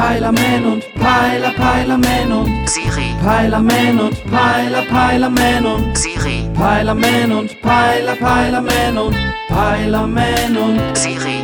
[0.00, 8.16] Peilerman und Peiler, Peilerman und Siri, Peilerman und Peiler, Peilerman und Siri, Peilerman und Peiler,
[8.16, 9.16] Peilerman und
[9.48, 11.42] Peilerman und Siri.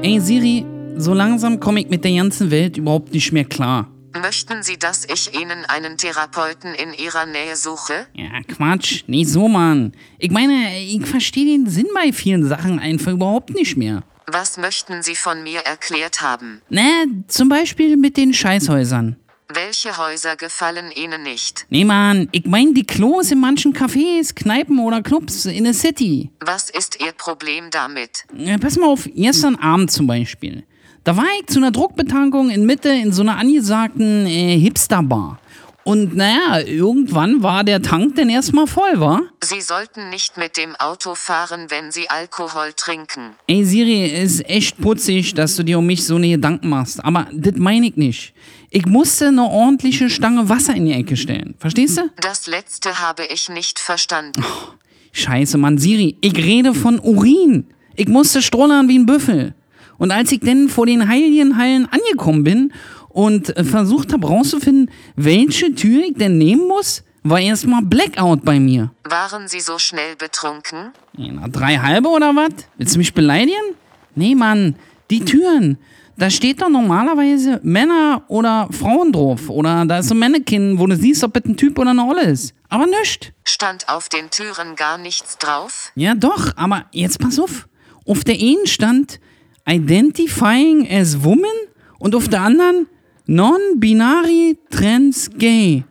[0.00, 0.64] Ey Siri,
[0.96, 3.90] so langsam komme ich mit der ganzen Welt überhaupt nicht mehr klar.
[4.22, 8.06] Möchten Sie, dass ich Ihnen einen Therapeuten in Ihrer Nähe suche?
[8.14, 9.92] Ja, Quatsch, nicht so, Mann.
[10.18, 14.02] Ich meine, ich verstehe den Sinn bei vielen Sachen einfach überhaupt nicht mehr.
[14.28, 16.60] Was möchten Sie von mir erklärt haben?
[16.68, 19.16] Ne, zum Beispiel mit den Scheißhäusern.
[19.48, 21.66] Welche Häuser gefallen Ihnen nicht?
[21.70, 26.30] Nee, Mann, ich meine die Klos in manchen Cafés, Kneipen oder Clubs in der City.
[26.40, 28.24] Was ist Ihr Problem damit?
[28.36, 30.64] Ja, pass mal auf, gestern Abend zum Beispiel.
[31.04, 35.38] Da war ich zu einer Druckbetankung in Mitte in so einer angesagten äh, Hipster-Bar.
[35.86, 39.22] Und naja, irgendwann war der Tank denn erstmal voll, war?
[39.44, 43.36] Sie sollten nicht mit dem Auto fahren, wenn Sie Alkohol trinken.
[43.46, 47.04] Ey Siri, ist echt putzig, dass du dir um mich so eine Gedanken machst.
[47.04, 48.34] Aber das meine ich nicht.
[48.70, 51.54] Ich musste eine ordentliche Stange Wasser in die Ecke stellen.
[51.60, 52.10] Verstehst du?
[52.20, 54.44] Das letzte habe ich nicht verstanden.
[55.12, 57.68] Scheiße, Mann, Siri, ich rede von Urin.
[57.94, 59.54] Ich musste strollern wie ein Büffel.
[59.98, 62.72] Und als ich denn vor den heiligen Hallen angekommen bin
[63.16, 68.60] und äh, versucht habe rauszufinden, welche Tür ich denn nehmen muss, war erstmal Blackout bei
[68.60, 68.90] mir.
[69.04, 70.92] Waren Sie so schnell betrunken?
[71.16, 72.50] Na, drei halbe oder was?
[72.76, 73.74] Willst du mich beleidigen?
[74.14, 74.76] Nee, Mann,
[75.10, 75.78] die Türen.
[76.18, 79.50] Da steht doch normalerweise Männer oder Frauen drauf.
[79.50, 82.06] Oder da ist so ein Mannequin, wo du siehst, ob es ein Typ oder eine
[82.06, 82.54] Olle ist.
[82.68, 83.32] Aber nischt.
[83.44, 85.92] Stand auf den Türen gar nichts drauf?
[85.94, 87.68] Ja, doch, aber jetzt pass auf.
[88.06, 89.20] Auf der einen stand
[89.68, 91.50] Identifying as Woman
[91.98, 92.86] und auf der anderen
[93.26, 95.84] Non-Binary Trans Gay.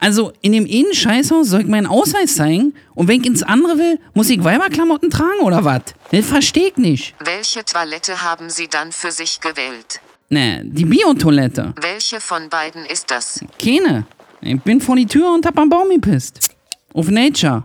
[0.00, 3.78] Also in dem einen Scheißhaus soll ich meinen Ausweis zeigen und wenn ich ins andere
[3.78, 5.82] will, muss ich Weiberklamotten tragen oder was?
[6.10, 7.14] Das versteh ich nicht.
[7.24, 10.00] Welche Toilette haben Sie dann für sich gewählt?
[10.28, 11.74] Ne, die Biotoilette.
[11.80, 13.40] Welche von beiden ist das?
[13.62, 14.06] Keine.
[14.40, 16.50] Ich bin vor die Tür und hab am Baum gepisst.
[16.92, 17.62] Auf Nature.